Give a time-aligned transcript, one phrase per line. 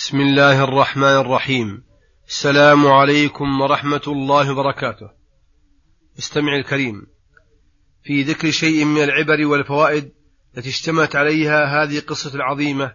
[0.00, 1.82] بسم الله الرحمن الرحيم.
[2.28, 5.10] السلام عليكم ورحمة الله وبركاته.
[6.18, 7.06] استمع الكريم.
[8.02, 10.12] في ذكر شيء من العبر والفوائد
[10.56, 12.94] التي اشتملت عليها هذه القصة العظيمة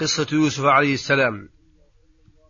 [0.00, 1.48] قصة يوسف عليه السلام.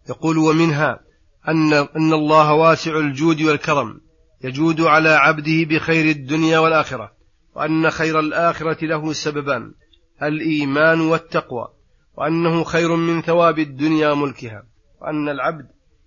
[0.09, 1.01] يقول ومنها
[1.49, 4.01] أن أن الله واسع الجود والكرم
[4.45, 7.13] يجود على عبده بخير الدنيا والآخرة
[7.55, 9.75] وأن خير الآخرة له سببان
[10.23, 11.69] الإيمان والتقوى.
[12.17, 14.63] وأنه خير من ثواب الدنيا وملكها
[15.01, 15.67] وأن العبد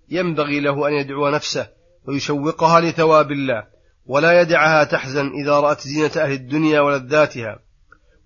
[0.10, 1.68] ينبغي له أن يدعو نفسه
[2.08, 3.64] ويشوقها لثواب الله
[4.06, 7.60] ولا يدعها تحزن إذا رأت زينة أهل الدنيا ولذاتها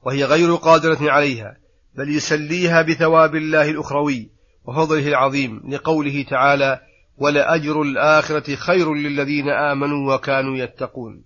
[0.03, 1.57] وهي غير قادرة عليها
[1.95, 4.29] بل يسليها بثواب الله الأخروي
[4.65, 6.79] وفضله العظيم لقوله تعالى
[7.17, 11.23] ولأجر الآخرة خير للذين آمنوا وكانوا يتقون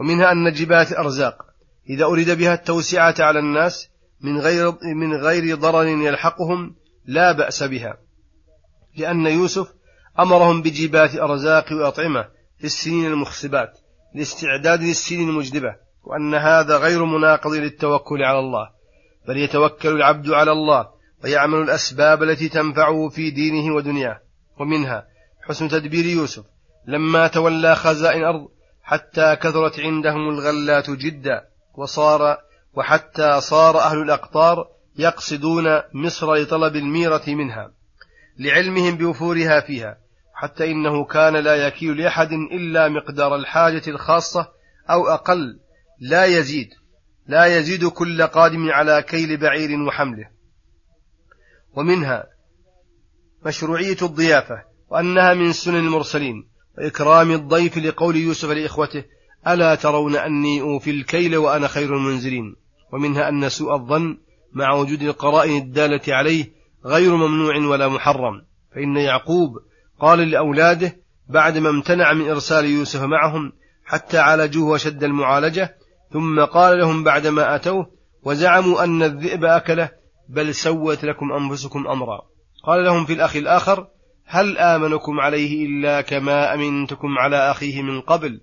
[0.00, 1.42] ومنها أن جبات الأرزاق
[1.90, 3.88] إذا أريد بها التوسعة على الناس
[4.20, 6.74] من غير من غير ضرر يلحقهم
[7.06, 7.96] لا بأس بها
[8.96, 9.72] لأن يوسف
[10.18, 13.78] أمرهم بجبات أرزاق وأطعمة في السنين المخصبات
[14.14, 18.70] لاستعداد للسنين المجدبة وأن هذا غير مناقض للتوكل على الله
[19.28, 20.88] بل يتوكل العبد على الله
[21.24, 24.20] ويعمل الأسباب التي تنفعه في دينه ودنياه.
[24.60, 25.06] ومنها
[25.48, 26.44] حسن تدبير يوسف
[26.86, 28.48] لما تولى خزائن الأرض
[28.82, 32.38] حتى كثرت عندهم الغلات جدا وصار
[32.76, 37.72] وحتى صار أهل الأقطار يقصدون مصر لطلب الميرة منها
[38.38, 39.98] لعلمهم بوفورها فيها
[40.34, 44.48] حتى إنه كان لا يكيل لأحد إلا مقدار الحاجة الخاصة
[44.90, 45.60] أو أقل
[46.00, 46.68] لا يزيد
[47.26, 50.30] لا يزيد كل قادم على كيل بعير وحمله.
[51.76, 52.24] ومنها
[53.46, 59.04] مشروعية الضيافة وأنها من سنن المرسلين وإكرام الضيف لقول يوسف لإخوته
[59.48, 62.56] ألا ترون أني أوفي الكيل وأنا خير المنزلين؟
[62.96, 64.18] ومنها أن سوء الظن
[64.52, 66.52] مع وجود القرائن الدالة عليه
[66.84, 68.42] غير ممنوع ولا محرم.
[68.74, 69.50] فإن يعقوب
[70.00, 70.96] قال لأولاده
[71.28, 73.52] بعدما امتنع من إرسال يوسف معهم
[73.84, 75.76] حتى عالجوه وشد المعالجة
[76.12, 77.90] ثم قال لهم بعدما أتوه
[78.22, 79.90] وزعموا أن الذئب أكله
[80.28, 82.20] بل سوت لكم أنفسكم أمرا.
[82.66, 83.86] قال لهم في الأخ الآخر
[84.26, 88.40] هل آمنكم عليه إلا كما أمنتكم على أخيه من قبل؟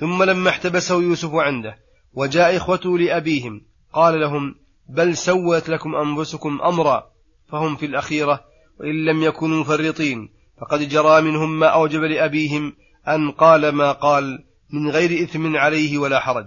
[0.00, 1.78] ثم لما احتبسه يوسف عنده
[2.14, 4.54] وجاء إخوته لأبيهم قال لهم
[4.88, 7.10] بل سوت لكم أنفسكم أمرا
[7.48, 8.44] فهم في الأخيرة
[8.80, 10.28] وإن لم يكونوا مفرطين.
[10.60, 12.76] فقد جرى منهم ما أوجب لأبيهم
[13.08, 16.46] أن قال ما قال من غير إثم عليه ولا حرج.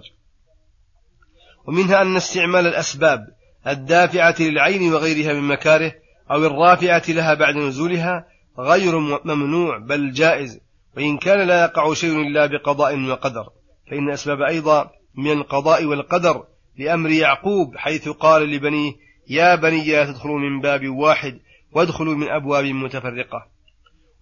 [1.66, 3.26] ومنها أن استعمال الأسباب
[3.66, 5.92] الدافعة للعين وغيرها من مكاره
[6.30, 8.26] أو الرافعة لها بعد نزولها
[8.58, 10.60] غير ممنوع بل جائز.
[10.96, 13.48] وإن كان لا يقع شيء إلا بقضاء وقدر
[13.90, 16.44] فإن الأسباب أيضا من القضاء والقدر
[16.78, 18.92] لأمر يعقوب حيث قال لبنيه
[19.28, 21.40] يا بني لا تدخلوا من باب واحد
[21.72, 23.46] وادخلوا من أبواب متفرقة.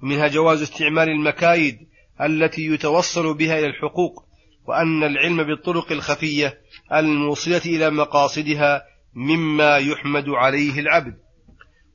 [0.02, 1.78] ومنها جواز استعمال المكايد
[2.20, 4.24] التي يتوصل بها إلى الحقوق
[4.66, 6.58] وأن العلم بالطرق الخفية
[6.92, 8.82] الموصلة إلى مقاصدها
[9.14, 11.14] مما يحمد عليه العبد.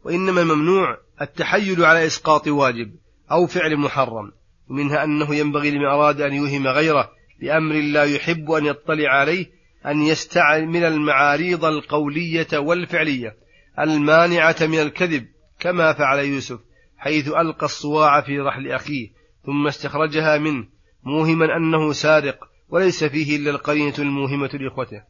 [0.04, 2.96] وإنما الممنوع التحيل على إسقاط واجب
[3.32, 4.32] أو فعل محرم
[4.70, 9.57] ومنها أنه ينبغي لمن أراد أن يوهم غيره بأمر لا يحب أن يطلع عليه
[9.88, 13.38] أن يستعمل المعاريض القولية والفعلية
[13.80, 15.28] المانعة من الكذب
[15.60, 16.60] كما فعل يوسف
[16.98, 19.10] حيث ألقى الصواع في رحل أخيه
[19.46, 20.68] ثم استخرجها منه
[21.04, 22.38] موهما أنه سارق
[22.70, 25.04] وليس فيه إلا القرينة الموهمة لإخوته.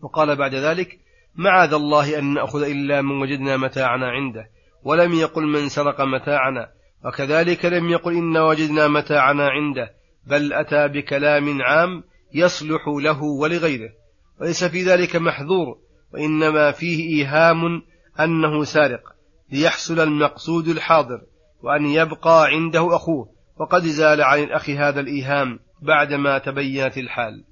[0.00, 0.98] وقال بعد ذلك
[1.34, 4.50] معاذ الله أن نأخذ إلا من وجدنا متاعنا عنده
[4.84, 6.68] ولم يقل من سرق متاعنا
[7.04, 9.90] وكذلك لم يقل إنا وجدنا متاعنا عنده
[10.26, 12.04] بل أتى بكلام عام
[12.34, 13.90] يصلح له ولغيره
[14.40, 15.78] وليس في ذلك محذور
[16.14, 17.82] وإنما فيه إيهام
[18.20, 19.02] أنه سارق
[19.52, 21.20] ليحصل المقصود الحاضر
[21.62, 27.44] وأن يبقى عنده أخوه وقد زال عن الأخ هذا الإيهام بعدما تبينت الحال.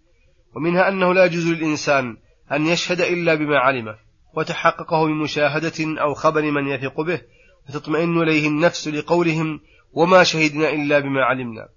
[0.56, 2.16] ومنها أنه لا يجوز للإنسان
[2.52, 3.96] أن يشهد إلا بما علمه
[4.36, 7.20] وتحققه بمشاهدة أو خبر من يثق به
[7.68, 9.60] وتطمئن إليه النفس لقولهم
[9.92, 11.68] وما شهدنا إلا بما علمنا.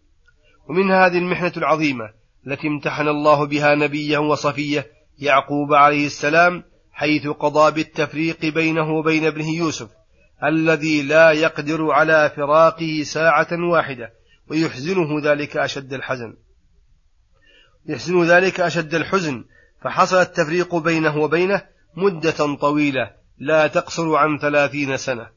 [0.69, 4.88] ومن هذه المحنة العظيمة التي امتحن الله بها نبيه وصفيه
[5.19, 9.90] يعقوب عليه السلام حيث قضى بالتفريق بينه وبين ابنه يوسف
[10.44, 14.13] الذي لا يقدر على فراقه ساعة واحدة
[14.48, 16.38] ويحزنه ذلك أشد الحزن.
[17.86, 19.46] يحزن ذلك أشد الحزن
[19.81, 21.62] فحصل التفريق بينه وبينه
[21.96, 25.28] مدة طويلة لا تقصر عن ثلاثين سنة.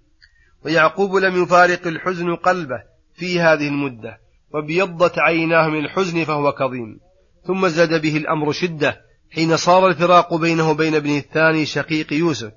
[0.64, 2.82] ويعقوب لم يفارق الحزن قلبه
[3.14, 4.20] في هذه المدة
[4.56, 6.98] وابيضت عيناه من الحزن فهو كظيم.
[7.46, 9.00] ثم زاد به الأمر شدة
[9.30, 12.52] حين صار الفراق بينه وبين ابنه الثاني شقيق يوسف.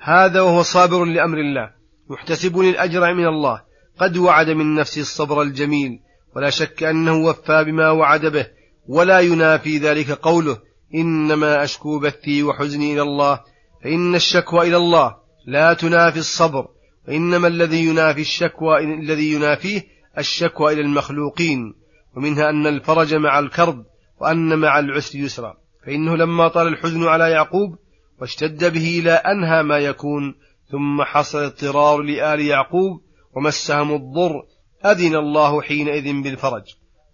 [0.00, 1.70] هذا وهو صابر لأمر الله
[2.10, 3.72] محتسب الأجر من الله.
[3.98, 6.00] قد وعد من نفسه الصبر الجميل
[6.36, 8.46] ولا شك أنه وفى بما وعد به
[8.88, 10.58] ولا ينافي ذلك قوله
[10.94, 13.40] إنما أشكو بثي وحزني إلى الله
[13.84, 15.16] فإن الشكوى إلى الله
[15.46, 16.68] لا تنافي الصبر
[17.08, 19.82] وإنما الذي ينافي الشكوى الذي ينافيه
[20.18, 21.74] الشكوى إلى المخلوقين
[22.16, 23.84] ومنها أن الفرج مع الكرب
[24.20, 25.56] وأن مع العسر يسرا.
[25.86, 27.78] فإنه لما طال الحزن على يعقوب
[28.20, 30.34] واشتد به إلى أنهى ما يكون
[30.70, 33.00] ثم حصل اضطرار لآل يعقوب
[33.36, 34.42] ومسهم الضر
[34.86, 36.62] أذن الله حينئذ بالفرج.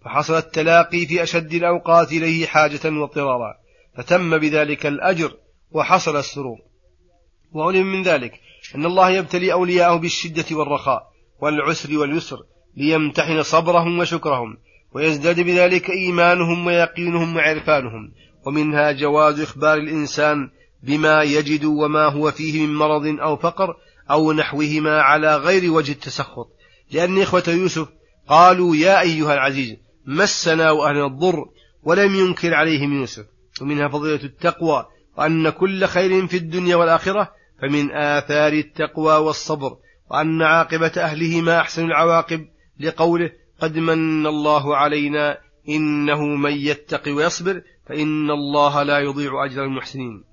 [0.05, 3.53] فحصل التلاقي في أشد الأوقات إليه حاجة واضطرارا
[3.97, 5.33] فتم بذلك الأجر
[5.71, 6.57] وحصل السرور.
[7.51, 8.39] وعلم من ذلك
[8.75, 11.11] أن الله يبتلي أولياءه بالشدة والرخاء
[11.41, 12.45] والعسر واليسر
[12.79, 14.57] ليمتحن صبرهم وشكرهم
[14.93, 18.11] ويزداد بذلك إيمانهم ويقينهم وعرفانهم
[18.45, 20.49] ومنها جواز إخبار الإنسان
[20.83, 23.75] بما يجد وما هو فيه من مرض أو فقر
[24.11, 26.47] أو نحوهما على غير وجه التسخط.
[26.91, 27.87] لأن إخوة يوسف
[28.27, 29.75] قالوا يا أيها العزيز
[30.05, 31.45] مسنا وأهلنا الضر
[31.83, 33.25] ولم ينكر عليهم يوسف.
[33.61, 34.85] ومنها فضيلة التقوى
[35.17, 39.77] وأن كل خير في الدنيا والآخرة فمن آثار التقوى والصبر
[40.11, 42.47] وأن عاقبة أهلهما أحسن العواقب
[42.79, 43.31] لقوله
[43.61, 45.37] قد من الله علينا
[45.69, 50.23] إنه من يتق ويصبر فإن الله لا يضيع أجر المحسنين.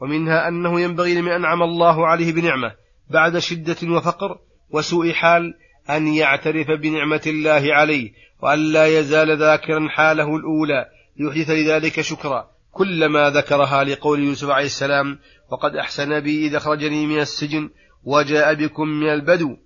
[0.00, 2.72] ومنها أنه ينبغي لمن أنعم الله عليه بنعمة
[3.10, 4.38] بعد شدة وفقر
[4.70, 5.54] وسوء حال
[5.90, 8.12] أن يعترف بنعمة الله عليه
[8.42, 10.86] وأن لا يزال ذاكرا حاله الأولى
[11.16, 15.18] ليحدث لذلك شكرا كلما ذكرها لقول يوسف عليه السلام
[15.52, 17.70] وقد أحسن بي إذا أخرجني من السجن
[18.04, 19.56] وجاء بكم من البدو.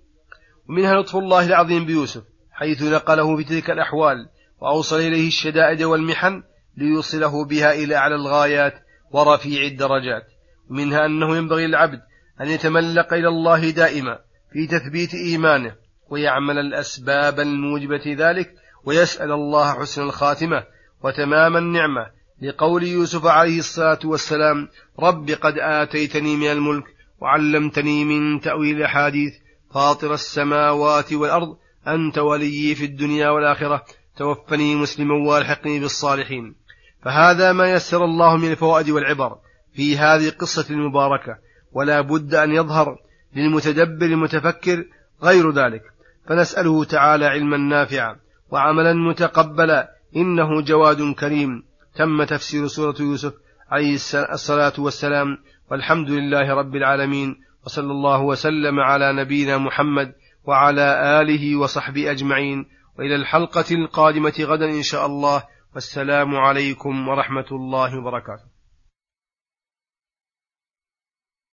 [0.71, 4.29] ومنها لطف الله العظيم بيوسف حيث نقله في تلك الأحوال
[4.61, 6.43] وأوصل إليه الشدائد والمحن
[6.77, 8.73] ليوصله بها إلى أعلى الغايات
[9.11, 10.23] ورفيع الدرجات.
[10.69, 11.99] ومنها أنه ينبغي للعبد
[12.41, 14.19] أن يتملق إلى الله دائما
[14.53, 15.75] في تثبيت إيمانه
[16.09, 18.53] ويعمل الأسباب الموجبة ذلك
[18.85, 20.63] ويسأل الله حسن الخاتمة
[21.03, 22.05] وتمام النعمة.
[22.41, 24.67] لقول يوسف عليه الصلاة والسلام
[24.99, 26.83] رب قد آتيتني من الملك
[27.21, 29.33] وعلمتني من تأويل الأحاديث
[29.73, 31.57] فاطر السماوات والأرض
[31.87, 33.85] أنت وليي في الدنيا والآخرة
[34.17, 36.55] توفني مسلما والحقني بالصالحين.
[37.03, 39.37] فهذا ما يسر الله من الفوائد والعبر
[39.73, 41.37] في هذه القصة المباركة.
[41.71, 42.97] ولا بد أن يظهر
[43.35, 44.85] للمتدبر المتفكر
[45.23, 45.81] غير ذلك.
[46.27, 48.15] فنسأله تعالى علما نافعا
[48.51, 51.63] وعملا متقبلا إنه جواد كريم.
[51.95, 53.33] تم تفسير سورة يوسف
[53.69, 53.93] عليه
[54.33, 55.37] الصلاة والسلام.
[55.71, 57.50] والحمد لله رب العالمين.
[57.65, 60.13] وصلى الله وسلم على نبينا محمد
[60.43, 62.65] وعلى آله وصحبه أجمعين.
[62.99, 65.43] وإلى الحلقة القادمة غدا إن شاء الله.
[65.75, 68.50] والسلام عليكم ورحمة الله وبركاته.